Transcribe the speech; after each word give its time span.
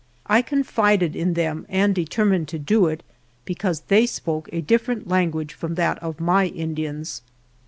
I 0.25 0.41
confided 0.41 1.15
in 1.15 1.35
them 1.35 1.67
and 1.69 1.93
determined 1.93 2.47
to 2.47 2.57
do 2.57 2.87
it 2.87 3.03
because 3.45 3.81
they 3.81 4.07
spoke 4.07 4.49
a 4.51 4.59
different 4.59 5.07
language 5.07 5.53
from 5.53 5.75
that 5.75 6.01
of 6.01 6.19
my 6.19 6.45
In 6.45 6.73
dians. 6.73 7.21